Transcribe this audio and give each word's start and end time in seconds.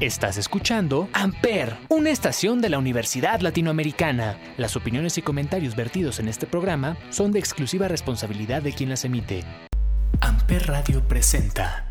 Estás 0.00 0.38
escuchando 0.38 1.10
Amper, 1.12 1.76
una 1.90 2.08
estación 2.08 2.62
de 2.62 2.70
la 2.70 2.78
Universidad 2.78 3.40
Latinoamericana. 3.40 4.38
Las 4.56 4.74
opiniones 4.74 5.18
y 5.18 5.22
comentarios 5.22 5.76
vertidos 5.76 6.20
en 6.20 6.28
este 6.28 6.46
programa 6.46 6.96
son 7.10 7.32
de 7.32 7.38
exclusiva 7.38 7.86
responsabilidad 7.86 8.62
de 8.62 8.72
quien 8.72 8.88
las 8.88 9.04
emite. 9.04 9.44
Amper 10.22 10.68
Radio 10.68 11.06
presenta. 11.06 11.84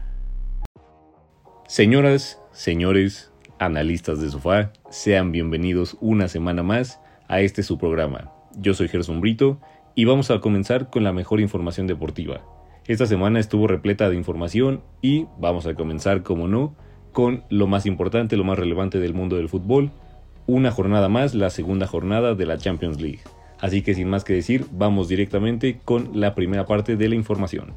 Señoras, 1.68 2.42
señores, 2.52 3.31
analistas 3.60 4.19
de 4.19 4.31
sofá, 4.31 4.73
sean 4.89 5.31
bienvenidos 5.31 5.96
una 6.01 6.28
semana 6.29 6.63
más 6.63 6.99
a 7.28 7.41
este 7.41 7.62
su 7.62 7.78
programa. 7.78 8.31
Yo 8.57 8.73
soy 8.73 8.87
Gerson 8.87 9.21
Brito 9.21 9.62
y 9.94 10.05
vamos 10.05 10.31
a 10.31 10.39
comenzar 10.39 10.89
con 10.89 11.03
la 11.03 11.13
mejor 11.13 11.41
información 11.41 11.85
deportiva. 11.85 12.41
Esta 12.87 13.05
semana 13.05 13.39
estuvo 13.39 13.67
repleta 13.67 14.10
de 14.10 14.15
información 14.15 14.81
y 14.99 15.28
vamos 15.37 15.67
a 15.67 15.76
comenzar, 15.76 16.23
como 16.23 16.48
no, 16.48 16.76
con 17.20 17.44
lo 17.49 17.67
más 17.67 17.86
importante, 17.86 18.38
lo 18.38 18.45
más 18.45 18.58
relevante 18.58 18.98
del 18.98 19.13
mundo 19.13 19.36
del 19.36 19.50
fútbol. 19.50 19.91
Una 20.48 20.72
jornada 20.72 21.09
más, 21.09 21.36
la 21.36 21.50
segunda 21.50 21.86
jornada 21.86 22.34
de 22.34 22.45
la 22.45 22.58
Champions 22.58 23.02
League. 23.02 23.20
Así 23.59 23.82
que 23.82 23.94
sin 23.94 24.08
más 24.08 24.23
que 24.23 24.32
decir, 24.32 24.68
vamos 24.72 25.09
directamente 25.09 25.82
con 25.84 26.12
la 26.14 26.34
primera 26.34 26.66
parte 26.66 26.95
de 26.95 27.09
la 27.09 27.16
información. 27.16 27.73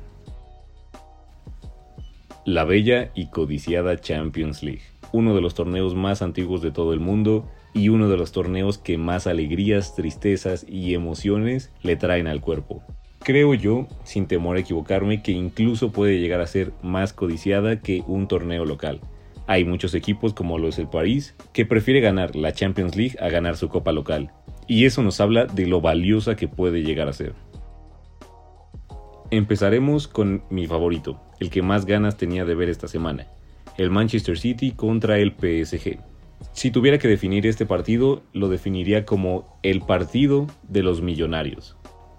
La 2.47 2.63
bella 2.63 3.11
y 3.17 3.31
codiciada 3.31 4.01
Champions 4.01 4.63
League, 4.63 4.83
uno 5.11 5.35
de 5.35 5.41
los 5.41 5.55
torneos 5.55 5.97
más 5.97 6.23
antiguos 6.23 6.63
de 6.63 6.71
todo 6.71 6.93
el 6.93 7.01
mundo 7.01 7.49
y 7.75 7.89
uno 7.89 8.09
de 8.09 8.19
los 8.19 8.31
torneos 8.31 8.79
que 8.79 8.97
más 8.97 9.27
alegrías, 9.27 9.97
tristezas 9.97 10.65
y 10.69 10.95
emociones 10.95 11.73
le 11.83 11.97
traen 11.97 12.29
al 12.29 12.41
cuerpo. 12.41 12.85
Creo 13.19 13.55
yo, 13.55 13.89
sin 14.05 14.29
temor 14.29 14.57
a 14.57 14.61
equivocarme, 14.61 15.21
que 15.21 15.33
incluso 15.33 15.91
puede 15.91 16.21
llegar 16.21 16.41
a 16.41 16.47
ser 16.47 16.73
más 16.81 17.13
codiciada 17.13 17.81
que 17.81 18.05
un 18.07 18.29
torneo 18.29 18.65
local. 18.65 19.01
Hay 19.47 19.65
muchos 19.65 19.95
equipos 19.95 20.35
como 20.35 20.59
los 20.59 20.77
del 20.77 20.89
París 20.89 21.35
que 21.53 21.67
prefiere 21.67 22.01
ganar 22.01 22.37
la 22.37 22.53
Champions 22.53 22.97
League 22.97 23.17
a 23.21 23.29
ganar 23.29 23.57
su 23.57 23.69
copa 23.69 23.93
local, 23.93 24.31
y 24.69 24.85
eso 24.85 25.03
nos 25.03 25.21
habla 25.21 25.47
de 25.47 25.67
lo 25.67 25.81
valiosa 25.81 26.37
que 26.37 26.49
puede 26.49 26.83
llegar 26.83 27.09
a 27.09 27.13
ser. 27.13 27.35
Empezaremos 29.31 30.09
con 30.09 30.45
mi 30.51 30.67
favorito, 30.67 31.21
el 31.41 31.51
que 31.51 31.63
más 31.63 31.87
ganas 31.87 32.17
tenía 32.17 32.45
de 32.45 32.55
ver 32.55 32.69
esta 32.69 32.87
semana, 32.87 33.27
el 33.79 33.91
Manchester 33.91 34.39
City 34.39 34.73
contra 34.73 35.19
el 35.19 35.33
PSG. 35.33 35.99
Si 36.53 36.71
tuviera 36.71 36.99
que 36.99 37.09
definir 37.09 37.47
este 37.47 37.67
partido, 37.67 38.23
lo 38.33 38.49
definiría 38.49 39.05
como 39.05 39.59
el 39.63 39.81
partido 39.81 40.47
de 40.69 40.83
los 40.83 41.01
millonarios. 41.01 41.77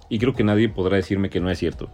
Y 0.09 0.19
creo 0.19 0.33
que 0.33 0.43
nadie 0.43 0.69
podrá 0.69 0.97
decirme 0.97 1.29
que 1.29 1.39
no 1.39 1.49
es 1.49 1.59
cierto. 1.59 1.89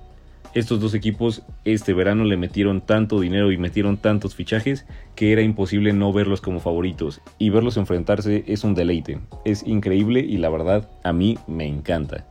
Estos 0.56 0.80
dos 0.80 0.96
equipos 0.96 1.44
este 1.64 1.94
verano 1.94 2.24
le 2.24 2.36
metieron 2.36 2.82
tanto 2.82 3.20
dinero 3.20 3.52
y 3.52 3.58
metieron 3.58 3.98
tantos 3.98 4.34
fichajes 4.34 4.88
que 5.14 5.32
era 5.32 5.44
imposible 5.44 5.94
no 5.94 6.12
verlos 6.12 6.42
como 6.42 6.60
favoritos. 6.60 7.22
Y 7.38 7.52
verlos 7.52 7.78
enfrentarse 7.78 8.44
es 8.48 8.64
un 8.64 8.74
deleite, 8.74 9.20
es 9.46 9.62
increíble 9.68 10.22
y 10.22 10.38
la 10.38 10.50
verdad 10.50 10.90
a 11.04 11.14
mí 11.14 11.38
me 11.46 11.68
encanta. 11.68 12.26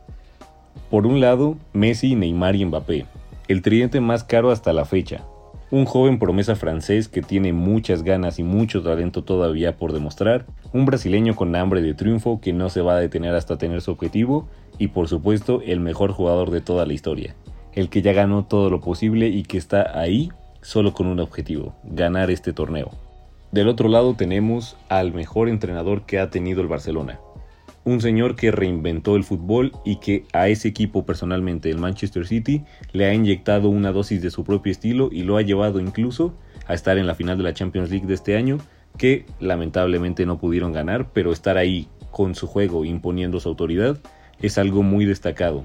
Por 0.91 1.07
un 1.07 1.21
lado, 1.21 1.59
Messi, 1.73 2.17
Neymar 2.17 2.57
y 2.57 2.65
Mbappé, 2.65 3.07
el 3.47 3.63
tridente 3.63 4.01
más 4.01 4.25
caro 4.25 4.51
hasta 4.51 4.73
la 4.73 4.85
fecha. 4.85 5.23
Un 5.71 5.85
joven 5.85 6.19
promesa 6.19 6.57
francés 6.57 7.09
que 7.09 7.23
tiene 7.23 7.53
muchas 7.53 8.03
ganas 8.03 8.41
y 8.41 8.43
mucho 8.43 8.83
talento 8.83 9.23
todavía 9.23 9.77
por 9.77 9.93
demostrar, 9.93 10.47
un 10.73 10.87
brasileño 10.87 11.37
con 11.37 11.55
hambre 11.55 11.83
de 11.83 11.95
triunfo 11.95 12.41
que 12.41 12.53
no 12.53 12.69
se 12.69 12.81
va 12.81 12.97
a 12.97 13.01
detener 13.01 13.35
hasta 13.35 13.59
tener 13.59 13.81
su 13.81 13.93
objetivo. 13.93 14.49
Y 14.79 14.89
por 14.89 15.09
supuesto 15.09 15.61
el 15.65 15.81
mejor 15.81 16.13
jugador 16.13 16.51
de 16.51 16.61
toda 16.61 16.87
la 16.87 16.93
historia, 16.93 17.35
el 17.79 17.91
que 17.91 18.03
ya 18.03 18.13
ganó 18.13 18.45
todo 18.45 18.71
lo 18.71 18.81
posible 18.81 19.29
y 19.29 19.45
que 19.45 19.57
está 19.57 19.97
ahí 19.97 20.33
solo 20.63 20.93
con 20.93 21.07
un 21.07 21.21
objetivo, 21.21 21.77
ganar 21.85 22.29
este 22.29 22.53
torneo. 22.53 22.91
Del 23.53 23.69
otro 23.69 23.89
lado 23.89 24.15
tenemos 24.15 24.77
al 24.89 25.15
mejor 25.15 25.49
entrenador 25.49 26.03
que 26.05 26.19
ha 26.19 26.29
tenido 26.29 26.61
el 26.61 26.67
Barcelona. 26.67 27.21
Un 27.85 28.01
señor 28.01 28.35
que 28.35 28.51
reinventó 28.51 29.15
el 29.15 29.23
fútbol 29.23 29.71
y 29.85 30.01
que 30.01 30.25
a 30.33 30.49
ese 30.49 30.67
equipo 30.67 31.07
personalmente, 31.07 31.71
el 31.71 31.79
Manchester 31.79 32.27
City, 32.27 32.65
le 32.93 33.07
ha 33.07 33.15
inyectado 33.15 33.69
una 33.69 33.93
dosis 33.93 34.21
de 34.23 34.33
su 34.33 34.43
propio 34.43 34.73
estilo 34.73 35.09
y 35.13 35.23
lo 35.23 35.37
ha 35.37 35.43
llevado 35.43 35.79
incluso 35.79 36.35
a 36.67 36.75
estar 36.75 36.99
en 36.99 37.07
la 37.07 37.15
final 37.15 37.39
de 37.39 37.45
la 37.45 37.55
Champions 37.55 37.91
League 37.91 38.09
de 38.09 38.15
este 38.15 38.37
año, 38.37 38.59
que 38.97 39.25
lamentablemente 39.39 40.27
no 40.27 40.39
pudieron 40.39 40.73
ganar, 40.73 41.11
pero 41.13 41.33
estar 41.33 41.57
ahí 41.57 41.87
con 42.11 42.35
su 42.35 42.49
juego 42.49 42.85
imponiendo 42.85 43.39
su 43.39 43.49
autoridad 43.49 43.99
es 44.43 44.59
algo 44.59 44.83
muy 44.83 45.05
destacado 45.05 45.65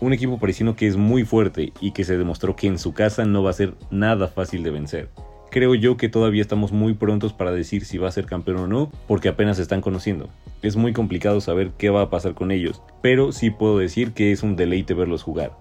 un 0.00 0.12
equipo 0.12 0.38
parisino 0.38 0.76
que 0.76 0.86
es 0.86 0.96
muy 0.96 1.24
fuerte 1.24 1.72
y 1.80 1.92
que 1.92 2.04
se 2.04 2.16
demostró 2.16 2.56
que 2.56 2.66
en 2.66 2.78
su 2.78 2.92
casa 2.94 3.24
no 3.24 3.42
va 3.42 3.50
a 3.50 3.54
ser 3.54 3.74
nada 3.90 4.28
fácil 4.28 4.62
de 4.62 4.70
vencer. 4.70 5.08
Creo 5.50 5.74
yo 5.74 5.96
que 5.96 6.08
todavía 6.08 6.42
estamos 6.42 6.70
muy 6.70 6.94
prontos 6.94 7.32
para 7.32 7.50
decir 7.50 7.84
si 7.84 7.98
va 7.98 8.08
a 8.08 8.12
ser 8.12 8.24
campeón 8.24 8.58
o 8.58 8.66
no, 8.68 8.92
porque 9.08 9.28
apenas 9.28 9.56
se 9.56 9.62
están 9.62 9.80
conociendo. 9.80 10.28
Es 10.62 10.76
muy 10.76 10.92
complicado 10.92 11.40
saber 11.40 11.72
qué 11.76 11.90
va 11.90 12.02
a 12.02 12.10
pasar 12.10 12.34
con 12.34 12.50
ellos, 12.50 12.82
pero 13.02 13.32
sí 13.32 13.50
puedo 13.50 13.78
decir 13.78 14.12
que 14.12 14.30
es 14.30 14.42
un 14.42 14.54
deleite 14.54 14.94
verlos 14.94 15.22
jugar. 15.22 15.52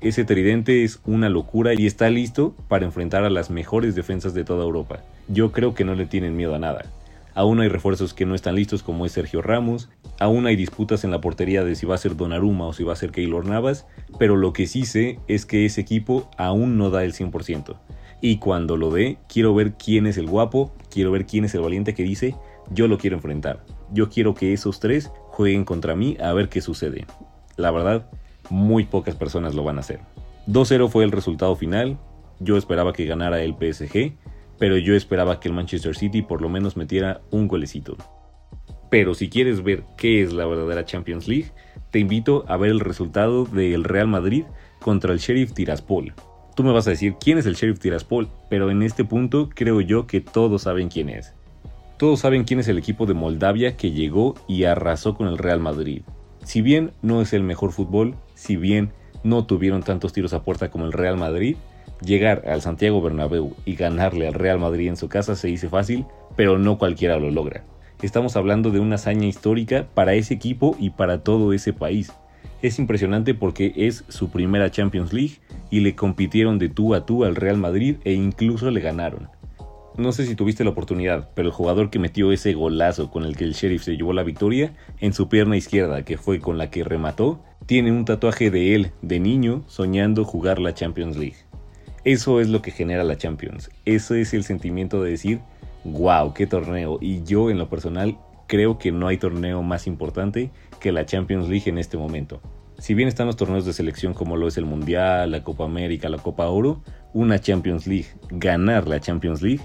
Ese 0.00 0.24
tridente 0.24 0.82
es 0.82 1.00
una 1.04 1.28
locura 1.28 1.74
y 1.74 1.86
está 1.86 2.10
listo 2.10 2.54
para 2.68 2.86
enfrentar 2.86 3.24
a 3.24 3.30
las 3.30 3.50
mejores 3.50 3.94
defensas 3.94 4.34
de 4.34 4.44
toda 4.44 4.64
Europa. 4.64 5.00
Yo 5.28 5.52
creo 5.52 5.74
que 5.74 5.84
no 5.84 5.94
le 5.94 6.06
tienen 6.06 6.36
miedo 6.36 6.54
a 6.54 6.58
nada. 6.58 6.86
Aún 7.34 7.60
hay 7.60 7.68
refuerzos 7.68 8.14
que 8.14 8.26
no 8.26 8.34
están 8.34 8.54
listos 8.54 8.82
como 8.82 9.04
es 9.04 9.12
Sergio 9.12 9.42
Ramos, 9.42 9.90
aún 10.20 10.46
hay 10.46 10.54
disputas 10.54 11.02
en 11.02 11.10
la 11.10 11.20
portería 11.20 11.64
de 11.64 11.74
si 11.74 11.84
va 11.84 11.96
a 11.96 11.98
ser 11.98 12.16
Donnarumma 12.16 12.66
o 12.66 12.72
si 12.72 12.84
va 12.84 12.92
a 12.92 12.96
ser 12.96 13.10
Keylor 13.10 13.44
Navas, 13.44 13.86
pero 14.18 14.36
lo 14.36 14.52
que 14.52 14.66
sí 14.68 14.84
sé 14.84 15.18
es 15.26 15.44
que 15.44 15.66
ese 15.66 15.80
equipo 15.80 16.30
aún 16.38 16.78
no 16.78 16.90
da 16.90 17.04
el 17.04 17.12
100%. 17.12 17.76
Y 18.20 18.38
cuando 18.38 18.76
lo 18.76 18.90
dé, 18.90 19.18
quiero 19.28 19.54
ver 19.54 19.74
quién 19.74 20.06
es 20.06 20.16
el 20.16 20.28
guapo, 20.28 20.72
quiero 20.90 21.10
ver 21.10 21.26
quién 21.26 21.44
es 21.44 21.54
el 21.54 21.62
valiente 21.62 21.92
que 21.92 22.04
dice, 22.04 22.36
yo 22.70 22.88
lo 22.88 22.98
quiero 22.98 23.16
enfrentar. 23.16 23.64
Yo 23.92 24.08
quiero 24.08 24.34
que 24.34 24.52
esos 24.52 24.80
tres 24.80 25.10
jueguen 25.28 25.64
contra 25.64 25.96
mí 25.96 26.16
a 26.20 26.32
ver 26.32 26.48
qué 26.48 26.60
sucede. 26.60 27.04
La 27.56 27.70
verdad, 27.70 28.08
muy 28.48 28.84
pocas 28.84 29.16
personas 29.16 29.54
lo 29.54 29.64
van 29.64 29.78
a 29.78 29.80
hacer. 29.80 30.00
2-0 30.46 30.88
fue 30.88 31.04
el 31.04 31.12
resultado 31.12 31.56
final, 31.56 31.98
yo 32.38 32.56
esperaba 32.56 32.92
que 32.92 33.06
ganara 33.06 33.42
el 33.42 33.54
PSG, 33.54 34.14
pero 34.64 34.78
yo 34.78 34.94
esperaba 34.94 35.40
que 35.40 35.48
el 35.48 35.54
Manchester 35.54 35.94
City 35.94 36.22
por 36.22 36.40
lo 36.40 36.48
menos 36.48 36.74
metiera 36.74 37.20
un 37.30 37.48
golecito. 37.48 37.98
Pero 38.90 39.12
si 39.12 39.28
quieres 39.28 39.62
ver 39.62 39.84
qué 39.98 40.22
es 40.22 40.32
la 40.32 40.46
verdadera 40.46 40.86
Champions 40.86 41.28
League, 41.28 41.52
te 41.90 41.98
invito 41.98 42.46
a 42.48 42.56
ver 42.56 42.70
el 42.70 42.80
resultado 42.80 43.44
del 43.44 43.84
Real 43.84 44.08
Madrid 44.08 44.44
contra 44.80 45.12
el 45.12 45.18
Sheriff 45.18 45.52
Tiraspol. 45.52 46.14
Tú 46.56 46.64
me 46.64 46.72
vas 46.72 46.86
a 46.86 46.92
decir 46.92 47.16
quién 47.20 47.36
es 47.36 47.44
el 47.44 47.56
Sheriff 47.56 47.78
Tiraspol, 47.78 48.30
pero 48.48 48.70
en 48.70 48.82
este 48.82 49.04
punto 49.04 49.50
creo 49.54 49.82
yo 49.82 50.06
que 50.06 50.22
todos 50.22 50.62
saben 50.62 50.88
quién 50.88 51.10
es. 51.10 51.34
Todos 51.98 52.20
saben 52.20 52.44
quién 52.44 52.60
es 52.60 52.68
el 52.68 52.78
equipo 52.78 53.04
de 53.04 53.12
Moldavia 53.12 53.76
que 53.76 53.90
llegó 53.90 54.34
y 54.48 54.64
arrasó 54.64 55.14
con 55.14 55.28
el 55.28 55.36
Real 55.36 55.60
Madrid. 55.60 56.04
Si 56.42 56.62
bien 56.62 56.92
no 57.02 57.20
es 57.20 57.34
el 57.34 57.42
mejor 57.42 57.72
fútbol, 57.72 58.14
si 58.34 58.56
bien 58.56 58.92
no 59.24 59.44
tuvieron 59.44 59.82
tantos 59.82 60.14
tiros 60.14 60.32
a 60.32 60.42
puerta 60.42 60.70
como 60.70 60.86
el 60.86 60.94
Real 60.94 61.18
Madrid, 61.18 61.58
Llegar 62.04 62.42
al 62.46 62.60
Santiago 62.62 63.00
Bernabéu 63.00 63.54
y 63.64 63.76
ganarle 63.76 64.26
al 64.26 64.34
Real 64.34 64.58
Madrid 64.58 64.88
en 64.88 64.96
su 64.96 65.08
casa 65.08 65.36
se 65.36 65.48
dice 65.48 65.68
fácil, 65.68 66.04
pero 66.36 66.58
no 66.58 66.78
cualquiera 66.78 67.18
lo 67.18 67.30
logra. 67.30 67.64
Estamos 68.02 68.36
hablando 68.36 68.70
de 68.70 68.80
una 68.80 68.96
hazaña 68.96 69.26
histórica 69.26 69.86
para 69.94 70.14
ese 70.14 70.34
equipo 70.34 70.76
y 70.78 70.90
para 70.90 71.22
todo 71.22 71.52
ese 71.52 71.72
país. 71.72 72.12
Es 72.60 72.78
impresionante 72.78 73.34
porque 73.34 73.72
es 73.76 74.04
su 74.08 74.30
primera 74.30 74.70
Champions 74.70 75.12
League 75.12 75.38
y 75.70 75.80
le 75.80 75.94
compitieron 75.94 76.58
de 76.58 76.68
tú 76.68 76.94
a 76.94 77.06
tú 77.06 77.24
al 77.24 77.36
Real 77.36 77.58
Madrid 77.58 77.96
e 78.04 78.12
incluso 78.12 78.70
le 78.70 78.80
ganaron. 78.80 79.28
No 79.96 80.10
sé 80.10 80.26
si 80.26 80.34
tuviste 80.34 80.64
la 80.64 80.70
oportunidad, 80.70 81.30
pero 81.34 81.48
el 81.48 81.54
jugador 81.54 81.88
que 81.88 82.00
metió 82.00 82.32
ese 82.32 82.52
golazo 82.52 83.10
con 83.10 83.24
el 83.24 83.36
que 83.36 83.44
el 83.44 83.52
sheriff 83.52 83.84
se 83.84 83.96
llevó 83.96 84.12
la 84.12 84.24
victoria 84.24 84.74
en 84.98 85.12
su 85.12 85.28
pierna 85.28 85.56
izquierda, 85.56 86.04
que 86.04 86.18
fue 86.18 86.40
con 86.40 86.58
la 86.58 86.68
que 86.68 86.82
remató, 86.82 87.44
tiene 87.66 87.92
un 87.92 88.04
tatuaje 88.04 88.50
de 88.50 88.74
él, 88.74 88.90
de 89.02 89.20
niño, 89.20 89.62
soñando 89.68 90.24
jugar 90.24 90.58
la 90.58 90.74
Champions 90.74 91.16
League. 91.16 91.36
Eso 92.04 92.40
es 92.40 92.48
lo 92.48 92.60
que 92.60 92.70
genera 92.70 93.02
la 93.02 93.16
Champions. 93.16 93.70
Eso 93.86 94.14
es 94.14 94.34
el 94.34 94.44
sentimiento 94.44 95.02
de 95.02 95.10
decir, 95.10 95.40
wow, 95.84 96.34
qué 96.34 96.46
torneo. 96.46 96.98
Y 97.00 97.24
yo 97.24 97.48
en 97.48 97.58
lo 97.58 97.70
personal 97.70 98.18
creo 98.46 98.76
que 98.76 98.92
no 98.92 99.08
hay 99.08 99.16
torneo 99.16 99.62
más 99.62 99.86
importante 99.86 100.50
que 100.80 100.92
la 100.92 101.06
Champions 101.06 101.48
League 101.48 101.70
en 101.70 101.78
este 101.78 101.96
momento. 101.96 102.42
Si 102.76 102.92
bien 102.92 103.08
están 103.08 103.26
los 103.26 103.36
torneos 103.36 103.64
de 103.64 103.72
selección 103.72 104.12
como 104.12 104.36
lo 104.36 104.48
es 104.48 104.58
el 104.58 104.66
Mundial, 104.66 105.30
la 105.30 105.42
Copa 105.42 105.64
América, 105.64 106.10
la 106.10 106.18
Copa 106.18 106.46
Oro, 106.48 106.82
una 107.14 107.38
Champions 107.38 107.86
League, 107.86 108.08
ganar 108.28 108.86
la 108.86 109.00
Champions 109.00 109.40
League, 109.40 109.62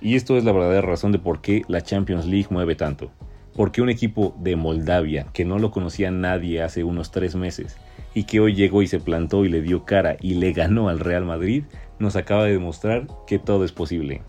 y 0.00 0.14
esto 0.14 0.36
es 0.36 0.44
la 0.44 0.52
verdadera 0.52 0.82
razón 0.82 1.10
de 1.10 1.18
por 1.18 1.40
qué 1.40 1.62
la 1.66 1.80
Champions 1.80 2.24
League 2.24 2.46
mueve 2.50 2.76
tanto. 2.76 3.10
Porque 3.54 3.82
un 3.82 3.90
equipo 3.90 4.36
de 4.38 4.54
Moldavia, 4.54 5.26
que 5.32 5.44
no 5.44 5.58
lo 5.58 5.72
conocía 5.72 6.12
nadie 6.12 6.62
hace 6.62 6.84
unos 6.84 7.10
tres 7.10 7.34
meses, 7.34 7.76
y 8.14 8.24
que 8.24 8.40
hoy 8.40 8.54
llegó 8.54 8.82
y 8.82 8.86
se 8.86 9.00
plantó 9.00 9.44
y 9.44 9.48
le 9.48 9.62
dio 9.62 9.84
cara 9.84 10.16
y 10.20 10.34
le 10.34 10.52
ganó 10.52 10.88
al 10.88 11.00
Real 11.00 11.24
Madrid, 11.24 11.64
nos 11.98 12.16
acaba 12.16 12.44
de 12.44 12.52
demostrar 12.52 13.06
que 13.26 13.38
todo 13.38 13.64
es 13.64 13.72
posible. 13.72 14.22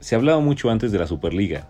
Se 0.00 0.14
hablaba 0.14 0.40
mucho 0.40 0.70
antes 0.70 0.92
de 0.92 0.98
la 0.98 1.06
Superliga, 1.06 1.68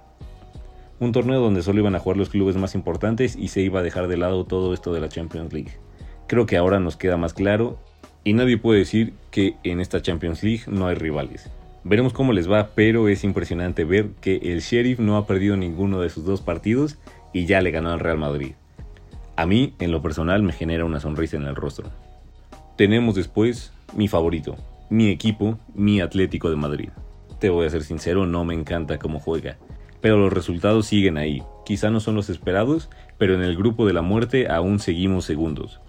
un 0.98 1.12
torneo 1.12 1.40
donde 1.40 1.62
solo 1.62 1.80
iban 1.80 1.94
a 1.94 1.98
jugar 1.98 2.16
los 2.16 2.30
clubes 2.30 2.56
más 2.56 2.74
importantes 2.74 3.36
y 3.36 3.48
se 3.48 3.60
iba 3.60 3.80
a 3.80 3.82
dejar 3.82 4.08
de 4.08 4.16
lado 4.16 4.44
todo 4.44 4.72
esto 4.72 4.92
de 4.92 5.00
la 5.00 5.08
Champions 5.08 5.52
League. 5.52 5.72
Creo 6.26 6.46
que 6.46 6.56
ahora 6.56 6.80
nos 6.80 6.96
queda 6.96 7.16
más 7.16 7.34
claro 7.34 7.78
y 8.24 8.32
nadie 8.32 8.58
puede 8.58 8.80
decir 8.80 9.12
que 9.30 9.56
en 9.62 9.80
esta 9.80 10.02
Champions 10.02 10.42
League 10.42 10.64
no 10.66 10.86
hay 10.86 10.94
rivales. 10.94 11.50
Veremos 11.84 12.12
cómo 12.12 12.32
les 12.32 12.50
va, 12.50 12.70
pero 12.74 13.08
es 13.08 13.22
impresionante 13.22 13.84
ver 13.84 14.08
que 14.20 14.36
el 14.36 14.60
Sheriff 14.60 14.98
no 14.98 15.16
ha 15.16 15.26
perdido 15.26 15.56
ninguno 15.56 16.00
de 16.00 16.10
sus 16.10 16.24
dos 16.24 16.40
partidos 16.40 16.98
y 17.32 17.46
ya 17.46 17.60
le 17.60 17.70
ganó 17.70 17.92
al 17.92 18.00
Real 18.00 18.18
Madrid. 18.18 18.54
A 19.36 19.44
mí, 19.44 19.74
en 19.80 19.92
lo 19.92 20.00
personal, 20.00 20.42
me 20.42 20.54
genera 20.54 20.86
una 20.86 20.98
sonrisa 20.98 21.36
en 21.36 21.42
el 21.42 21.54
rostro. 21.54 21.90
Tenemos 22.76 23.14
después 23.14 23.70
mi 23.94 24.08
favorito, 24.08 24.56
mi 24.88 25.10
equipo, 25.10 25.58
mi 25.74 26.00
Atlético 26.00 26.48
de 26.48 26.56
Madrid. 26.56 26.88
Te 27.38 27.50
voy 27.50 27.66
a 27.66 27.70
ser 27.70 27.82
sincero, 27.82 28.24
no 28.24 28.46
me 28.46 28.54
encanta 28.54 28.98
cómo 28.98 29.20
juega, 29.20 29.58
pero 30.00 30.16
los 30.16 30.32
resultados 30.32 30.86
siguen 30.86 31.18
ahí. 31.18 31.42
Quizá 31.66 31.90
no 31.90 32.00
son 32.00 32.14
los 32.14 32.30
esperados, 32.30 32.88
pero 33.18 33.34
en 33.34 33.42
el 33.42 33.56
grupo 33.56 33.86
de 33.86 33.92
la 33.92 34.00
muerte 34.00 34.48
aún 34.48 34.78
seguimos 34.78 35.26
segundos. 35.26 35.80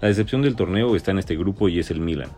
La 0.00 0.08
decepción 0.08 0.40
del 0.40 0.56
torneo 0.56 0.96
está 0.96 1.10
en 1.10 1.18
este 1.18 1.36
grupo 1.36 1.68
y 1.68 1.78
es 1.78 1.90
el 1.90 2.00
Milan 2.00 2.30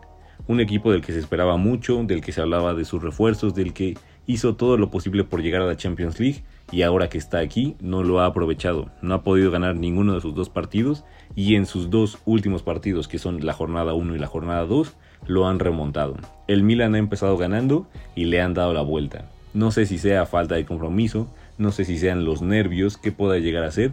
un 0.47 0.61
equipo 0.61 0.93
del 0.93 1.01
que 1.01 1.13
se 1.13 1.19
esperaba 1.19 1.57
mucho, 1.57 2.03
del 2.05 2.21
que 2.21 2.33
se 2.33 2.41
hablaba 2.41 2.75
de 2.75 2.85
sus 2.85 3.03
refuerzos, 3.03 3.55
del 3.55 3.73
que 3.73 3.97
hizo 4.27 4.57
todo 4.57 4.77
lo 4.77 4.91
posible 4.91 5.25
por 5.25 5.43
llegar 5.43 5.63
a 5.63 5.67
la 5.67 5.77
Champions 5.77 6.19
League 6.19 6.43
y 6.73 6.83
ahora 6.83 7.09
que 7.09 7.19
está 7.19 7.39
aquí 7.39 7.77
no 7.81 8.03
lo 8.03 8.21
ha 8.21 8.27
aprovechado, 8.27 8.91
no 9.03 9.15
ha 9.15 9.23
podido 9.23 9.51
ganar 9.51 9.77
ninguno 9.77 10.15
de 10.15 10.21
sus 10.21 10.35
dos 10.35 10.49
partidos 10.49 11.05
y 11.37 11.57
en 11.57 11.67
sus 11.67 11.91
dos 11.91 12.19
últimos 12.25 12.63
partidos 12.63 13.09
que 13.09 13.19
son 13.19 13.45
la 13.45 13.53
jornada 13.53 13.95
1 13.95 14.17
y 14.17 14.19
la 14.19 14.27
jornada 14.27 14.65
2 14.65 14.95
lo 15.27 15.47
han 15.47 15.59
remontado. 15.59 16.17
El 16.49 16.63
Milan 16.63 16.95
ha 16.95 16.99
empezado 16.99 17.37
ganando 17.37 17.87
y 18.15 18.27
le 18.27 18.41
han 18.41 18.55
dado 18.55 18.73
la 18.73 18.83
vuelta. 18.83 19.31
No 19.53 19.71
sé 19.71 19.87
si 19.87 19.99
sea 19.99 20.27
falta 20.27 20.55
de 20.55 20.65
compromiso, 20.65 21.29
no 21.59 21.71
sé 21.71 21.85
si 21.85 21.99
sean 21.99 22.25
los 22.25 22.43
nervios 22.43 22.97
que 22.97 23.13
pueda 23.13 23.39
llegar 23.39 23.65
a 23.65 23.71
ser, 23.71 23.93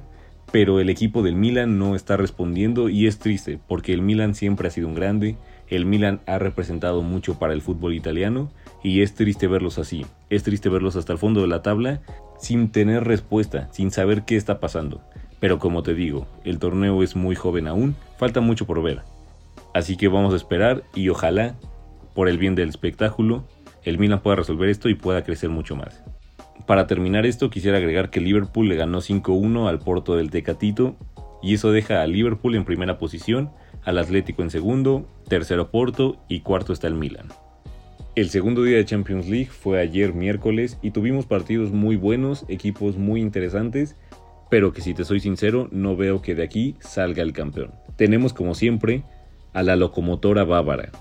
pero 0.52 0.80
el 0.80 0.90
equipo 0.90 1.24
del 1.24 1.36
Milan 1.36 1.78
no 1.78 1.96
está 1.96 2.18
respondiendo 2.18 2.90
y 2.90 3.08
es 3.08 3.20
triste 3.20 3.60
porque 3.68 3.94
el 3.94 4.02
Milan 4.02 4.36
siempre 4.36 4.68
ha 4.68 4.72
sido 4.72 4.88
un 4.88 4.96
grande, 4.96 5.38
el 5.70 5.86
Milan 5.86 6.20
ha 6.26 6.40
representado 6.40 7.02
mucho 7.02 7.40
para 7.40 7.54
el 7.54 7.62
fútbol 7.62 7.94
italiano 7.94 8.52
y 8.84 9.02
es 9.02 9.14
triste 9.14 9.48
verlos 9.48 9.78
así. 9.78 10.06
Es 10.30 10.44
triste 10.44 10.70
verlos 10.70 10.96
hasta 10.96 11.14
el 11.14 11.20
fondo 11.20 11.42
de 11.42 11.48
la 11.48 11.62
tabla 11.62 12.02
sin 12.40 12.72
tener 12.72 13.04
respuesta, 13.04 13.70
sin 13.72 13.92
saber 13.92 14.24
qué 14.24 14.36
está 14.36 14.60
pasando. 14.60 15.02
Pero 15.40 15.60
como 15.60 15.84
te 15.84 15.94
digo, 15.94 16.28
el 16.44 16.60
torneo 16.60 17.04
es 17.04 17.16
muy 17.16 17.36
joven 17.36 17.68
aún, 17.68 17.96
falta 18.18 18.42
mucho 18.42 18.66
por 18.66 18.82
ver. 18.82 19.02
Así 19.74 19.98
que 19.98 20.08
vamos 20.08 20.34
a 20.34 20.38
esperar 20.38 20.84
y 20.96 21.10
ojalá, 21.10 21.56
por 22.14 22.28
el 22.28 22.38
bien 22.38 22.56
del 22.56 22.70
espectáculo, 22.70 23.44
el 23.84 23.98
Milan 23.98 24.22
pueda 24.22 24.36
resolver 24.36 24.70
esto 24.70 24.90
y 24.90 24.96
pueda 24.96 25.24
crecer 25.24 25.50
mucho 25.50 25.76
más. 25.76 26.04
Para 26.68 26.88
terminar 26.88 27.26
esto, 27.26 27.50
quisiera 27.50 27.78
agregar 27.78 28.10
que 28.10 28.22
Liverpool 28.22 28.70
le 28.70 28.76
ganó 28.76 29.00
5-1 29.00 29.68
al 29.68 29.80
Porto 29.80 30.16
del 30.16 30.30
Tecatito 30.30 30.96
y 31.42 31.56
eso 31.56 31.72
deja 31.72 32.02
a 32.02 32.08
Liverpool 32.08 32.56
en 32.56 32.66
primera 32.66 32.98
posición 32.98 33.52
al 33.84 33.98
Atlético 33.98 34.44
en 34.44 34.52
segundo, 34.52 35.08
tercero 35.28 35.72
Porto 35.72 36.18
y 36.28 36.42
cuarto 36.42 36.72
está 36.72 36.88
el 36.88 36.94
Milan. 36.94 37.30
El 38.14 38.30
segundo 38.30 38.64
día 38.64 38.76
de 38.76 38.84
Champions 38.84 39.30
League 39.30 39.52
fue 39.52 39.80
ayer 39.80 40.14
miércoles 40.14 40.78
y 40.82 40.92
tuvimos 40.92 41.26
partidos 41.26 41.72
muy 41.72 41.96
buenos, 41.96 42.44
equipos 42.50 42.98
muy 42.98 43.22
interesantes, 43.22 43.96
pero 44.50 44.74
que 44.74 44.82
si 44.82 44.94
te 44.94 45.06
soy 45.06 45.22
sincero 45.22 45.70
no 45.72 45.96
veo 45.96 46.22
que 46.22 46.36
de 46.36 46.44
aquí 46.44 46.76
salga 46.82 47.24
el 47.24 47.32
campeón. 47.32 47.72
Tenemos 47.96 48.34
como 48.34 48.54
siempre 48.54 49.04
a 49.54 49.64
la 49.64 49.78
locomotora 49.78 50.44
bávara, 50.44 50.92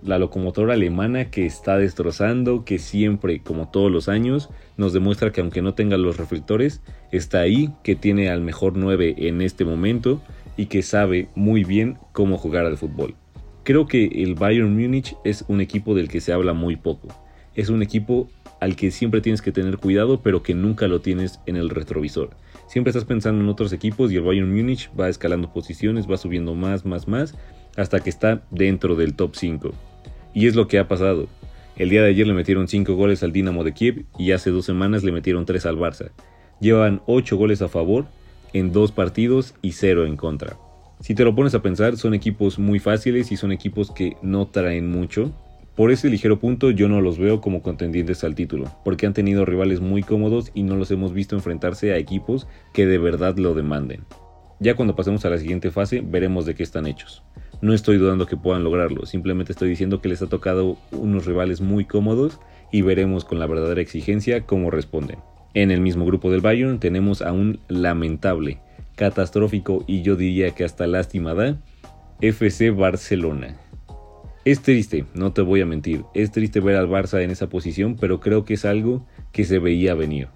la 0.00 0.16
locomotora 0.20 0.74
alemana 0.74 1.28
que 1.28 1.44
está 1.44 1.76
destrozando, 1.76 2.64
que 2.64 2.78
siempre, 2.78 3.42
como 3.42 3.68
todos 3.70 3.90
los 3.90 4.08
años, 4.08 4.48
nos 4.76 4.92
demuestra 4.92 5.32
que 5.32 5.40
aunque 5.40 5.60
no 5.60 5.74
tenga 5.74 5.96
los 5.96 6.18
reflectores, 6.18 6.82
está 7.10 7.40
ahí, 7.40 7.72
que 7.82 7.96
tiene 7.96 8.30
al 8.30 8.42
mejor 8.42 8.76
9 8.76 9.16
en 9.18 9.42
este 9.42 9.64
momento 9.64 10.22
y 10.56 10.66
que 10.66 10.84
sabe 10.84 11.26
muy 11.34 11.64
bien 11.64 11.98
cómo 12.12 12.38
jugar 12.38 12.64
al 12.64 12.76
fútbol. 12.76 13.16
Creo 13.64 13.86
que 13.86 14.04
el 14.22 14.34
Bayern 14.34 14.78
Múnich 14.78 15.16
es 15.24 15.46
un 15.48 15.62
equipo 15.62 15.94
del 15.94 16.08
que 16.08 16.20
se 16.20 16.34
habla 16.34 16.52
muy 16.52 16.76
poco. 16.76 17.08
Es 17.54 17.70
un 17.70 17.82
equipo 17.82 18.28
al 18.60 18.76
que 18.76 18.90
siempre 18.90 19.22
tienes 19.22 19.40
que 19.40 19.52
tener 19.52 19.78
cuidado, 19.78 20.20
pero 20.22 20.42
que 20.42 20.54
nunca 20.54 20.86
lo 20.86 21.00
tienes 21.00 21.40
en 21.46 21.56
el 21.56 21.70
retrovisor. 21.70 22.36
Siempre 22.66 22.90
estás 22.90 23.06
pensando 23.06 23.42
en 23.42 23.48
otros 23.48 23.72
equipos 23.72 24.12
y 24.12 24.16
el 24.16 24.22
Bayern 24.22 24.54
Múnich 24.54 24.90
va 25.00 25.08
escalando 25.08 25.50
posiciones, 25.50 26.10
va 26.10 26.18
subiendo 26.18 26.54
más, 26.54 26.84
más, 26.84 27.08
más, 27.08 27.34
hasta 27.74 28.00
que 28.00 28.10
está 28.10 28.42
dentro 28.50 28.96
del 28.96 29.14
top 29.14 29.34
5. 29.34 29.70
Y 30.34 30.46
es 30.46 30.56
lo 30.56 30.68
que 30.68 30.78
ha 30.78 30.86
pasado. 30.86 31.26
El 31.76 31.88
día 31.88 32.02
de 32.02 32.10
ayer 32.10 32.26
le 32.26 32.34
metieron 32.34 32.68
5 32.68 32.94
goles 32.94 33.22
al 33.22 33.32
Dinamo 33.32 33.64
de 33.64 33.72
Kiev 33.72 34.04
y 34.18 34.32
hace 34.32 34.50
dos 34.50 34.66
semanas 34.66 35.04
le 35.04 35.12
metieron 35.12 35.46
3 35.46 35.64
al 35.64 35.78
Barça. 35.78 36.10
Llevan 36.60 37.00
8 37.06 37.34
goles 37.38 37.62
a 37.62 37.68
favor 37.68 38.04
en 38.52 38.72
dos 38.72 38.92
partidos 38.92 39.54
y 39.62 39.72
cero 39.72 40.04
en 40.04 40.16
contra. 40.16 40.56
Si 41.04 41.14
te 41.14 41.22
lo 41.22 41.34
pones 41.34 41.54
a 41.54 41.60
pensar, 41.60 41.98
son 41.98 42.14
equipos 42.14 42.58
muy 42.58 42.78
fáciles 42.78 43.30
y 43.30 43.36
son 43.36 43.52
equipos 43.52 43.90
que 43.90 44.16
no 44.22 44.46
traen 44.46 44.90
mucho. 44.90 45.32
Por 45.76 45.90
ese 45.90 46.08
ligero 46.08 46.38
punto 46.38 46.70
yo 46.70 46.88
no 46.88 47.02
los 47.02 47.18
veo 47.18 47.42
como 47.42 47.60
contendientes 47.60 48.24
al 48.24 48.34
título, 48.34 48.74
porque 48.86 49.04
han 49.04 49.12
tenido 49.12 49.44
rivales 49.44 49.82
muy 49.82 50.02
cómodos 50.02 50.50
y 50.54 50.62
no 50.62 50.76
los 50.76 50.90
hemos 50.90 51.12
visto 51.12 51.36
enfrentarse 51.36 51.92
a 51.92 51.98
equipos 51.98 52.46
que 52.72 52.86
de 52.86 52.96
verdad 52.96 53.36
lo 53.36 53.52
demanden. 53.52 54.04
Ya 54.60 54.76
cuando 54.76 54.96
pasemos 54.96 55.26
a 55.26 55.28
la 55.28 55.36
siguiente 55.36 55.70
fase 55.70 56.00
veremos 56.00 56.46
de 56.46 56.54
qué 56.54 56.62
están 56.62 56.86
hechos. 56.86 57.22
No 57.60 57.74
estoy 57.74 57.98
dudando 57.98 58.24
que 58.24 58.38
puedan 58.38 58.64
lograrlo, 58.64 59.04
simplemente 59.04 59.52
estoy 59.52 59.68
diciendo 59.68 60.00
que 60.00 60.08
les 60.08 60.22
ha 60.22 60.28
tocado 60.28 60.78
unos 60.90 61.26
rivales 61.26 61.60
muy 61.60 61.84
cómodos 61.84 62.40
y 62.72 62.80
veremos 62.80 63.26
con 63.26 63.38
la 63.38 63.46
verdadera 63.46 63.82
exigencia 63.82 64.46
cómo 64.46 64.70
responden. 64.70 65.18
En 65.52 65.70
el 65.70 65.82
mismo 65.82 66.06
grupo 66.06 66.30
del 66.30 66.40
Bayern 66.40 66.80
tenemos 66.80 67.20
a 67.20 67.32
un 67.32 67.60
lamentable, 67.68 68.58
catastrófico 68.96 69.84
y 69.86 70.02
yo 70.02 70.16
diría 70.16 70.50
que 70.50 70.64
hasta 70.64 70.86
lástima 70.86 71.34
da 71.34 71.56
FC 72.20 72.70
Barcelona. 72.70 73.56
Es 74.44 74.60
triste, 74.60 75.06
no 75.14 75.32
te 75.32 75.40
voy 75.40 75.62
a 75.62 75.66
mentir, 75.66 76.04
es 76.14 76.30
triste 76.30 76.60
ver 76.60 76.76
al 76.76 76.88
Barça 76.88 77.22
en 77.22 77.30
esa 77.30 77.48
posición, 77.48 77.96
pero 77.96 78.20
creo 78.20 78.44
que 78.44 78.54
es 78.54 78.64
algo 78.64 79.06
que 79.32 79.44
se 79.44 79.58
veía 79.58 79.94
venir. 79.94 80.28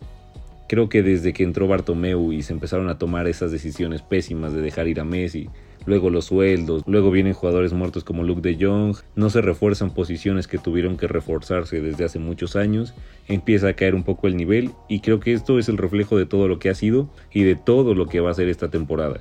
Creo 0.66 0.88
que 0.88 1.02
desde 1.02 1.32
que 1.32 1.44
entró 1.44 1.68
Bartomeu 1.68 2.32
y 2.32 2.42
se 2.42 2.52
empezaron 2.52 2.88
a 2.88 2.98
tomar 2.98 3.28
esas 3.28 3.52
decisiones 3.52 4.02
pésimas 4.02 4.52
de 4.52 4.62
dejar 4.62 4.88
ir 4.88 5.00
a 5.00 5.04
Messi, 5.04 5.48
luego 5.86 6.10
los 6.10 6.26
sueldos, 6.26 6.82
luego 6.86 7.10
vienen 7.10 7.32
jugadores 7.32 7.72
muertos 7.72 8.04
como 8.04 8.24
Luke 8.24 8.40
de 8.40 8.64
Jong, 8.64 8.96
no 9.16 9.30
se 9.30 9.40
refuerzan 9.40 9.90
posiciones 9.90 10.46
que 10.46 10.58
tuvieron 10.58 10.96
que 10.96 11.06
reforzarse 11.06 11.80
desde 11.80 12.04
hace 12.04 12.18
muchos 12.18 12.56
años, 12.56 12.94
empieza 13.26 13.68
a 13.68 13.72
caer 13.74 13.94
un 13.94 14.02
poco 14.02 14.26
el 14.26 14.36
nivel 14.36 14.72
y 14.88 15.00
creo 15.00 15.20
que 15.20 15.32
esto 15.32 15.58
es 15.58 15.68
el 15.68 15.78
reflejo 15.78 16.18
de 16.18 16.26
todo 16.26 16.48
lo 16.48 16.58
que 16.58 16.70
ha 16.70 16.74
sido 16.74 17.08
y 17.32 17.42
de 17.42 17.54
todo 17.54 17.94
lo 17.94 18.06
que 18.06 18.20
va 18.20 18.30
a 18.30 18.34
ser 18.34 18.48
esta 18.48 18.68
temporada. 18.68 19.20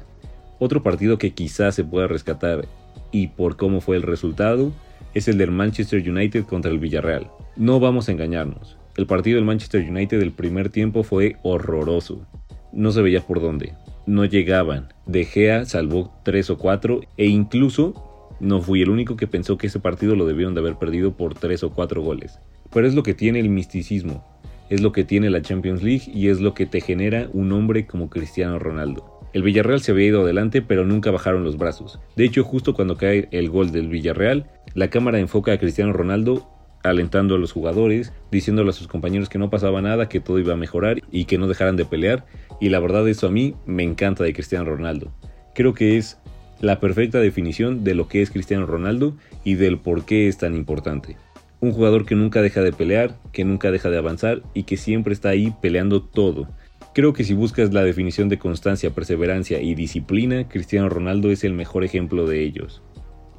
Otro 0.59 0.83
partido 0.83 1.17
que 1.17 1.31
quizás 1.31 1.75
se 1.75 1.83
pueda 1.83 2.07
rescatar 2.07 2.67
y 3.11 3.27
por 3.27 3.57
cómo 3.57 3.81
fue 3.81 3.95
el 3.95 4.03
resultado 4.03 4.71
es 5.13 5.27
el 5.27 5.37
del 5.37 5.51
Manchester 5.51 6.07
United 6.09 6.45
contra 6.45 6.71
el 6.71 6.79
Villarreal. 6.79 7.29
No 7.55 7.79
vamos 7.79 8.09
a 8.09 8.11
engañarnos, 8.11 8.77
el 8.97 9.05
partido 9.05 9.35
del 9.35 9.45
Manchester 9.45 9.87
United 9.87 10.19
del 10.19 10.31
primer 10.31 10.69
tiempo 10.69 11.03
fue 11.03 11.37
horroroso. 11.43 12.25
No 12.73 12.91
se 12.91 13.01
veía 13.01 13.21
por 13.21 13.41
dónde 13.41 13.73
no 14.07 14.25
llegaban. 14.25 14.87
De 15.05 15.25
Gea 15.25 15.65
salvó 15.65 16.11
3 16.23 16.49
o 16.49 16.57
4 16.57 17.01
e 17.17 17.27
incluso 17.27 17.93
no 18.39 18.61
fui 18.61 18.81
el 18.81 18.89
único 18.89 19.17
que 19.17 19.27
pensó 19.27 19.57
que 19.57 19.67
ese 19.67 19.79
partido 19.79 20.15
lo 20.15 20.25
debieron 20.25 20.55
de 20.55 20.61
haber 20.61 20.75
perdido 20.75 21.15
por 21.15 21.35
3 21.35 21.63
o 21.63 21.69
4 21.71 22.01
goles. 22.01 22.39
Pero 22.73 22.87
es 22.87 22.95
lo 22.95 23.03
que 23.03 23.13
tiene 23.13 23.39
el 23.39 23.49
misticismo, 23.49 24.25
es 24.69 24.81
lo 24.81 24.91
que 24.91 25.03
tiene 25.03 25.29
la 25.29 25.41
Champions 25.41 25.83
League 25.83 26.03
y 26.07 26.29
es 26.29 26.39
lo 26.39 26.53
que 26.53 26.65
te 26.65 26.81
genera 26.81 27.29
un 27.33 27.51
hombre 27.51 27.85
como 27.85 28.09
Cristiano 28.09 28.57
Ronaldo. 28.57 29.13
El 29.33 29.43
Villarreal 29.43 29.81
se 29.81 29.91
había 29.91 30.07
ido 30.07 30.21
adelante 30.21 30.61
pero 30.61 30.85
nunca 30.85 31.11
bajaron 31.11 31.43
los 31.43 31.57
brazos. 31.57 31.99
De 32.15 32.23
hecho 32.23 32.43
justo 32.43 32.73
cuando 32.73 32.95
cae 32.95 33.27
el 33.31 33.49
gol 33.49 33.71
del 33.71 33.89
Villarreal, 33.89 34.49
la 34.73 34.89
cámara 34.89 35.19
enfoca 35.19 35.51
a 35.51 35.57
Cristiano 35.57 35.91
Ronaldo 35.91 36.49
alentando 36.89 37.35
a 37.35 37.37
los 37.37 37.51
jugadores, 37.51 38.13
diciéndole 38.31 38.69
a 38.69 38.73
sus 38.73 38.87
compañeros 38.87 39.29
que 39.29 39.39
no 39.39 39.49
pasaba 39.49 39.81
nada, 39.81 40.09
que 40.09 40.19
todo 40.19 40.39
iba 40.39 40.53
a 40.53 40.57
mejorar 40.57 41.01
y 41.11 41.25
que 41.25 41.37
no 41.37 41.47
dejaran 41.47 41.75
de 41.75 41.85
pelear. 41.85 42.25
Y 42.59 42.69
la 42.69 42.79
verdad 42.79 43.07
eso 43.07 43.27
a 43.27 43.31
mí 43.31 43.55
me 43.65 43.83
encanta 43.83 44.23
de 44.23 44.33
Cristiano 44.33 44.65
Ronaldo. 44.65 45.11
Creo 45.53 45.73
que 45.73 45.97
es 45.97 46.17
la 46.59 46.79
perfecta 46.79 47.19
definición 47.19 47.83
de 47.83 47.95
lo 47.95 48.07
que 48.07 48.21
es 48.21 48.31
Cristiano 48.31 48.65
Ronaldo 48.65 49.15
y 49.43 49.55
del 49.55 49.77
por 49.77 50.05
qué 50.05 50.27
es 50.27 50.37
tan 50.37 50.55
importante. 50.55 51.17
Un 51.59 51.71
jugador 51.71 52.05
que 52.05 52.15
nunca 52.15 52.41
deja 52.41 52.61
de 52.61 52.71
pelear, 52.71 53.17
que 53.31 53.43
nunca 53.43 53.71
deja 53.71 53.89
de 53.89 53.97
avanzar 53.97 54.41
y 54.53 54.63
que 54.63 54.77
siempre 54.77 55.13
está 55.13 55.29
ahí 55.29 55.53
peleando 55.61 56.01
todo. 56.03 56.47
Creo 56.93 57.13
que 57.13 57.23
si 57.23 57.33
buscas 57.33 57.73
la 57.73 57.83
definición 57.83 58.29
de 58.29 58.39
constancia, 58.39 58.91
perseverancia 58.91 59.61
y 59.61 59.75
disciplina, 59.75 60.47
Cristiano 60.47 60.89
Ronaldo 60.89 61.29
es 61.29 61.43
el 61.43 61.53
mejor 61.53 61.83
ejemplo 61.83 62.25
de 62.25 62.43
ellos. 62.43 62.81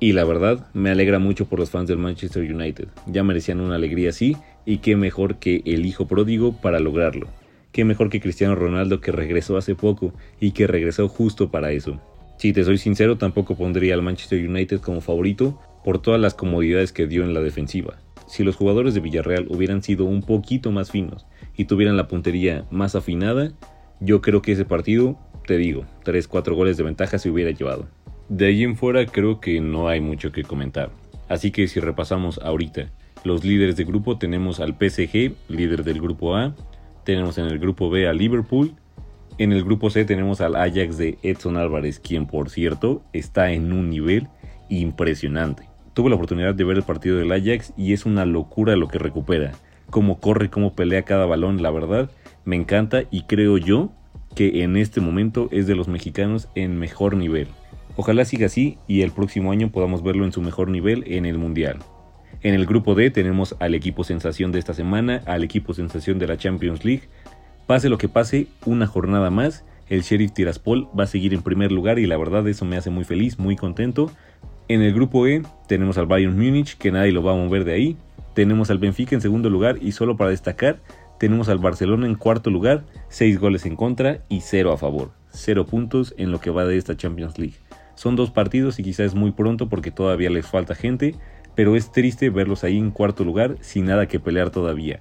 Y 0.01 0.13
la 0.13 0.25
verdad, 0.25 0.67
me 0.75 0.91
alegra 0.91 1.19
mucho 1.19 1.47
por 1.47 1.59
los 1.59 1.71
fans 1.71 1.89
del 1.89 1.99
Manchester 1.99 2.43
United. 2.43 2.89
Ya 3.07 3.25
merecían 3.25 3.61
una 3.61 3.75
alegría 3.75 4.11
así, 4.11 4.37
y 4.65 4.79
qué 4.79 4.97
mejor 4.97 5.37
que 5.39 5.63
el 5.65 5.87
hijo 5.87 6.07
pródigo 6.07 6.53
para 6.53 6.79
lograrlo. 6.79 7.27
Qué 7.73 7.85
mejor 7.85 8.09
que 8.09 8.21
Cristiano 8.21 8.55
Ronaldo 8.55 9.01
que 9.01 9.13
regresó 9.13 9.57
hace 9.57 9.75
poco 9.75 10.13
y 10.41 10.53
que 10.53 10.67
regresó 10.67 11.09
justo 11.09 11.51
para 11.51 11.73
eso. 11.73 12.01
Si 12.39 12.53
te 12.53 12.63
soy 12.63 12.79
sincero, 12.79 13.19
tampoco 13.19 13.57
pondría 13.57 13.95
al 13.95 14.03
Manchester 14.03 14.49
United 14.49 14.81
como 14.81 15.01
favorito 15.01 15.61
por 15.85 16.01
todas 16.01 16.21
las 16.21 16.35
comodidades 16.35 16.93
que 16.93 17.07
dio 17.07 17.25
en 17.25 17.35
la 17.35 17.41
defensiva. 17.41 17.99
Si 18.29 18.45
los 18.45 18.57
jugadores 18.57 18.95
de 18.95 19.01
Villarreal 19.01 19.47
hubieran 19.49 19.83
sido 19.83 20.05
un 20.05 20.23
poquito 20.23 20.71
más 20.71 20.91
finos 20.91 21.27
y 21.57 21.65
tuvieran 21.65 21.97
la 21.97 22.07
puntería 22.07 22.67
más 22.71 22.95
afinada, 22.95 23.53
yo 24.01 24.21
creo 24.21 24.43
que 24.43 24.53
ese 24.53 24.65
partido, 24.65 25.19
te 25.47 25.57
digo, 25.57 25.87
3-4 26.05 26.55
goles 26.55 26.77
de 26.77 26.85
ventaja 26.85 27.19
se 27.19 27.31
hubiera 27.31 27.51
llevado. 27.51 27.89
De 28.29 28.47
ahí 28.47 28.63
en 28.63 28.77
fuera 28.77 29.07
creo 29.07 29.41
que 29.41 29.61
no 29.61 29.89
hay 29.89 30.01
mucho 30.01 30.33
que 30.33 30.43
comentar. 30.43 30.91
Así 31.29 31.51
que 31.51 31.67
si 31.69 31.81
repasamos 31.81 32.39
ahorita 32.39 32.91
Los 33.25 33.45
líderes 33.45 33.77
de 33.77 33.85
grupo 33.85 34.19
tenemos 34.19 34.61
al 34.61 34.75
PSG, 34.75 35.33
líder 35.49 35.83
del 35.83 36.01
grupo 36.01 36.37
A, 36.37 36.55
tenemos 37.05 37.39
en 37.39 37.47
el 37.47 37.59
grupo 37.59 37.91
B 37.91 38.07
a 38.07 38.13
Liverpool, 38.13 38.75
en 39.39 39.53
el 39.53 39.65
grupo 39.65 39.89
C 39.89 40.05
tenemos 40.05 40.41
al 40.41 40.57
Ajax 40.57 40.99
de 40.99 41.19
Edson 41.23 41.57
Álvarez, 41.57 42.01
quien 42.01 42.27
por 42.27 42.51
cierto 42.51 43.03
está 43.13 43.51
en 43.53 43.73
un 43.73 43.89
nivel 43.89 44.29
impresionante. 44.69 45.69
Tuve 45.95 46.11
la 46.11 46.17
oportunidad 46.17 46.55
de 46.55 46.65
ver 46.65 46.77
el 46.77 46.83
partido 46.83 47.17
del 47.17 47.33
Ajax 47.33 47.73
y 47.77 47.93
es 47.93 48.05
una 48.05 48.27
locura 48.27 48.77
lo 48.77 48.89
que 48.89 48.99
recupera. 48.99 49.53
Cómo 49.91 50.21
corre, 50.21 50.51
cómo 50.51 50.75
pelea 50.75 51.03
cada 51.03 51.25
balón, 51.25 51.63
la 51.63 51.71
verdad, 51.71 52.11
me 52.45 52.57
encanta 52.57 53.05
y 53.11 53.23
creo 53.23 53.59
yo 53.59 53.91
que 54.35 54.63
en 54.63 54.77
este 54.77 55.01
momento 55.01 55.49
es 55.51 55.67
de 55.67 55.75
los 55.75 55.89
mexicanos 55.89 56.49
en 56.55 56.79
mejor 56.79 57.17
nivel. 57.17 57.49
Ojalá 58.01 58.25
siga 58.25 58.47
así 58.47 58.79
y 58.87 59.03
el 59.03 59.11
próximo 59.11 59.51
año 59.51 59.73
podamos 59.73 60.05
verlo 60.05 60.25
en 60.25 60.31
su 60.31 60.41
mejor 60.41 60.69
nivel 60.69 61.03
en 61.09 61.27
el 61.27 61.37
Mundial. 61.37 61.79
En 62.43 62.55
el 62.55 62.65
grupo 62.65 62.95
D 62.95 63.11
tenemos 63.11 63.57
al 63.59 63.75
equipo 63.75 64.05
sensación 64.05 64.53
de 64.53 64.61
esta 64.61 64.73
semana, 64.73 65.21
al 65.27 65.43
equipo 65.43 65.75
sensación 65.75 66.21
de 66.21 66.29
la 66.29 66.37
Champions 66.37 66.85
League. 66.85 67.09
Pase 67.67 67.89
lo 67.89 67.99
que 67.99 68.09
pase, 68.09 68.47
una 68.65 68.87
jornada 68.87 69.31
más, 69.31 69.65
el 69.89 70.03
Sheriff 70.03 70.31
Tiraspol 70.33 70.89
va 70.97 71.03
a 71.03 71.07
seguir 71.09 71.35
en 71.35 71.43
primer 71.43 71.73
lugar 71.73 71.99
y 71.99 72.07
la 72.07 72.17
verdad 72.17 72.47
eso 72.47 72.65
me 72.65 72.77
hace 72.77 72.89
muy 72.89 73.03
feliz, 73.03 73.41
muy 73.41 73.57
contento. 73.57 74.13
En 74.69 74.81
el 74.81 74.95
grupo 74.95 75.27
E 75.27 75.43
tenemos 75.67 75.99
al 75.99 76.07
Bayern 76.07 76.39
Múnich, 76.39 76.79
que 76.79 76.93
nadie 76.93 77.11
lo 77.11 77.25
va 77.25 77.33
a 77.33 77.37
mover 77.37 77.65
de 77.65 77.73
ahí. 77.73 77.97
Tenemos 78.33 78.71
al 78.71 78.79
Benfica 78.79 79.17
en 79.17 79.23
segundo 79.23 79.51
lugar 79.51 79.77
y 79.83 79.91
solo 79.91 80.17
para 80.17 80.31
destacar, 80.31 80.79
tenemos 81.19 81.49
al 81.49 81.59
Barcelona 81.59 82.07
en 82.07 82.15
cuarto 82.15 82.49
lugar, 82.49 82.85
6 83.09 83.41
goles 83.41 83.67
en 83.67 83.75
contra 83.75 84.23
y 84.29 84.43
0 84.43 84.73
a 84.73 84.77
favor. 84.77 85.11
0 85.31 85.67
puntos 85.67 86.15
en 86.17 86.31
lo 86.31 86.41
que 86.41 86.51
va 86.51 86.65
de 86.65 86.77
esta 86.77 86.97
Champions 86.97 87.41
League. 87.41 87.57
Son 87.99 88.15
dos 88.15 88.31
partidos 88.31 88.79
y 88.79 88.85
quizás 88.85 89.07
es 89.07 89.15
muy 89.17 89.33
pronto 89.33 89.69
porque 89.69 89.91
todavía 89.91 90.31
les 90.31 90.47
falta 90.47 90.77
gente, 90.77 91.17
pero 91.57 91.75
es 91.75 91.91
triste 91.91 92.31
verlos 92.31 92.63
ahí 92.63 92.79
en 92.79 92.93
cuarto 92.93 93.25
lugar 93.25 93.57
sin 93.61 93.87
nada 93.87 94.07
que 94.07 94.21
pelear 94.21 94.51
todavía. 94.51 95.01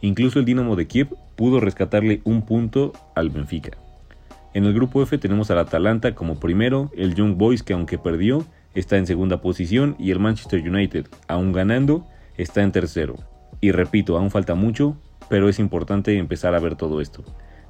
Incluso 0.00 0.38
el 0.38 0.44
Dinamo 0.44 0.76
de 0.76 0.86
Kiev 0.86 1.08
pudo 1.34 1.58
rescatarle 1.58 2.20
un 2.22 2.42
punto 2.42 2.92
al 3.16 3.30
Benfica. 3.30 3.72
En 4.54 4.64
el 4.64 4.72
grupo 4.72 5.02
F 5.02 5.18
tenemos 5.18 5.50
al 5.50 5.58
Atalanta 5.58 6.14
como 6.14 6.38
primero, 6.38 6.92
el 6.96 7.16
Young 7.16 7.36
Boys 7.36 7.64
que 7.64 7.72
aunque 7.72 7.98
perdió, 7.98 8.46
está 8.76 8.96
en 8.96 9.08
segunda 9.08 9.40
posición 9.40 9.96
y 9.98 10.12
el 10.12 10.20
Manchester 10.20 10.60
United, 10.60 11.08
aún 11.26 11.50
ganando, 11.50 12.06
está 12.36 12.62
en 12.62 12.70
tercero. 12.70 13.16
Y 13.60 13.72
repito, 13.72 14.16
aún 14.16 14.30
falta 14.30 14.54
mucho, 14.54 14.96
pero 15.28 15.48
es 15.48 15.58
importante 15.58 16.16
empezar 16.16 16.54
a 16.54 16.60
ver 16.60 16.76
todo 16.76 17.00
esto. 17.00 17.24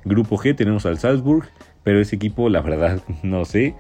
Grupo 0.05 0.37
G 0.37 0.55
tenemos 0.55 0.85
al 0.85 0.99
Salzburg, 0.99 1.49
pero 1.83 1.99
ese 1.99 2.17
equipo, 2.17 2.51
la 2.51 2.61
verdad, 2.61 3.01
no 3.23 3.47
sé 3.47 3.75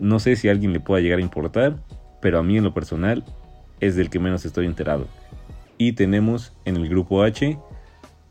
no 0.00 0.18
sé 0.18 0.36
si 0.36 0.48
a 0.48 0.52
alguien 0.52 0.72
le 0.72 0.80
pueda 0.80 1.02
llegar 1.02 1.18
a 1.18 1.22
importar, 1.22 1.76
pero 2.20 2.38
a 2.38 2.42
mí 2.42 2.56
en 2.56 2.64
lo 2.64 2.74
personal 2.74 3.24
es 3.80 3.96
del 3.96 4.10
que 4.10 4.18
menos 4.18 4.44
estoy 4.44 4.66
enterado. 4.66 5.06
Y 5.78 5.92
tenemos 5.92 6.52
en 6.64 6.76
el 6.76 6.88
grupo 6.88 7.22
H 7.22 7.58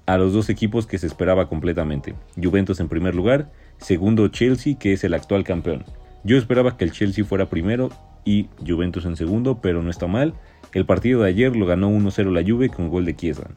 a 0.05 0.17
los 0.17 0.33
dos 0.33 0.49
equipos 0.49 0.87
que 0.87 0.97
se 0.97 1.07
esperaba 1.07 1.47
completamente. 1.47 2.15
Juventus 2.41 2.79
en 2.79 2.89
primer 2.89 3.15
lugar, 3.15 3.51
segundo 3.77 4.27
Chelsea, 4.27 4.77
que 4.77 4.93
es 4.93 5.03
el 5.03 5.13
actual 5.13 5.43
campeón. 5.43 5.85
Yo 6.23 6.37
esperaba 6.37 6.77
que 6.77 6.85
el 6.85 6.91
Chelsea 6.91 7.25
fuera 7.25 7.49
primero 7.49 7.89
y 8.25 8.47
Juventus 8.65 9.05
en 9.05 9.15
segundo, 9.15 9.59
pero 9.61 9.81
no 9.81 9.89
está 9.89 10.07
mal. 10.07 10.33
El 10.73 10.85
partido 10.85 11.21
de 11.21 11.29
ayer 11.29 11.55
lo 11.55 11.65
ganó 11.65 11.89
1-0 11.89 12.31
la 12.31 12.43
Juve 12.43 12.69
con 12.69 12.89
gol 12.89 13.05
de 13.05 13.15
Chiesa. 13.15 13.49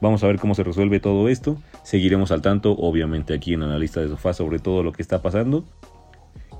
Vamos 0.00 0.22
a 0.22 0.26
ver 0.26 0.38
cómo 0.38 0.54
se 0.54 0.62
resuelve 0.62 1.00
todo 1.00 1.28
esto. 1.28 1.56
Seguiremos 1.82 2.30
al 2.30 2.42
tanto, 2.42 2.72
obviamente, 2.72 3.34
aquí 3.34 3.54
en 3.54 3.62
Analista 3.62 4.00
de 4.00 4.08
Sofá 4.08 4.34
sobre 4.34 4.58
todo 4.58 4.82
lo 4.82 4.92
que 4.92 5.02
está 5.02 5.22
pasando. 5.22 5.64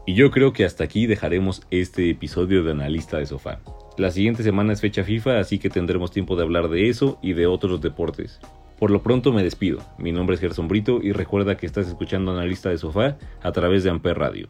Y 0.09 0.15
yo 0.15 0.31
creo 0.31 0.53
que 0.53 0.65
hasta 0.65 0.85
aquí 0.85 1.07
dejaremos 1.07 1.63
este 1.73 2.09
episodio 2.09 2.63
de 2.63 2.71
Analista 2.71 3.19
de 3.19 3.27
Sofá. 3.27 3.59
La 3.99 4.13
siguiente 4.13 4.45
semana 4.45 4.73
es 4.73 4.81
fecha 4.81 5.03
FIFA, 5.03 5.41
así 5.41 5.59
que 5.59 5.69
tendremos 5.69 6.13
tiempo 6.13 6.37
de 6.37 6.45
hablar 6.45 6.69
de 6.69 6.89
eso 6.89 7.19
y 7.23 7.33
de 7.33 7.49
otros 7.49 7.81
deportes. 7.81 8.39
Por 8.79 8.93
lo 8.93 9.03
pronto 9.03 9.33
me 9.33 9.43
despido. 9.43 9.81
Mi 9.99 10.13
nombre 10.13 10.37
es 10.37 10.41
Gerson 10.41 10.69
Brito 10.69 11.01
y 11.03 11.11
recuerda 11.11 11.57
que 11.57 11.67
estás 11.67 11.89
escuchando 11.89 12.31
Analista 12.31 12.69
de 12.69 12.79
Sofá 12.79 13.19
a 13.43 13.51
través 13.51 13.83
de 13.83 13.91
Amper 13.91 14.17
Radio. 14.17 14.47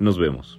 Nos 0.00 0.18
vemos. 0.18 0.58